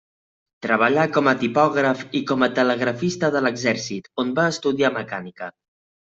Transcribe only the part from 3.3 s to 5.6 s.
de l'exèrcit, on va estudiar mecànica.